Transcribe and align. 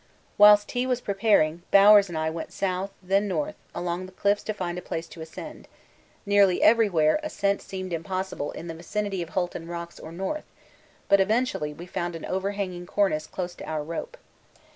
Whilst 0.35 0.67
tea 0.67 0.87
was 0.87 0.99
preparing, 0.99 1.61
Bowers 1.69 2.09
and 2.09 2.17
I 2.17 2.31
went 2.31 2.51
south, 2.51 2.89
then 3.03 3.27
north, 3.27 3.53
along 3.75 4.07
the 4.07 4.11
cliffs 4.11 4.41
to 4.45 4.53
find 4.55 4.79
a 4.79 4.81
place 4.81 5.05
to 5.09 5.21
ascend 5.21 5.67
nearly 6.25 6.63
everywhere 6.63 7.19
ascent 7.21 7.61
seemed 7.61 7.93
impossible 7.93 8.51
in 8.53 8.65
the 8.65 8.73
vicinity 8.73 9.21
of 9.21 9.29
Hulton 9.29 9.67
Rocks 9.67 9.99
or 9.99 10.11
north, 10.11 10.45
but 11.07 11.19
eventually 11.21 11.71
we 11.71 11.85
found 11.85 12.15
an 12.15 12.25
overhanging 12.25 12.87
cornice 12.87 13.27
close 13.27 13.53
to 13.53 13.69
our 13.69 13.83
rope. 13.83 14.17